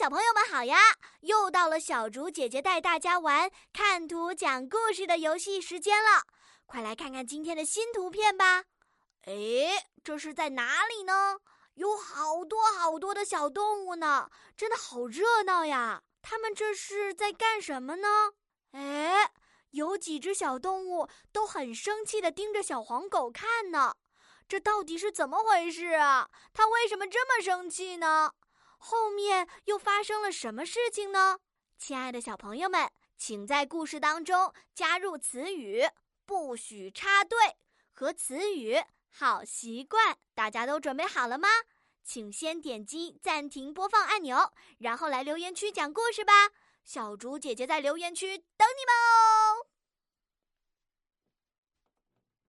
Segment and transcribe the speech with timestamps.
[0.00, 0.78] 小朋友们好呀！
[1.20, 6.22] 又到了小竹姐姐带大家玩看图讲故事的游戏时间了，
[6.64, 8.64] 快来看看今天的新图片吧！
[9.26, 11.40] 哎，这是在哪里呢？
[11.74, 16.02] 有好多好多的小动物呢，真的好热闹呀！
[16.22, 18.32] 它们这是在干什么呢？
[18.72, 19.30] 哎，
[19.72, 23.94] 有几只小动物都很生气的盯着小黄狗看呢，
[24.48, 26.30] 这到底是怎么回事啊？
[26.54, 28.32] 它为什么这么生气呢？
[28.82, 31.38] 后面又发生了什么事情呢？
[31.78, 35.86] 亲爱的小朋友们，请在故事当中加入词语
[36.24, 37.38] “不许插队”
[37.92, 40.16] 和词语“好习惯”。
[40.34, 41.48] 大家都准备好了吗？
[42.02, 46.32] 请先点击暂停播放按钮，然后来留言区讲故事吧。
[46.82, 49.49] 小竹姐姐在留言区等你们哦。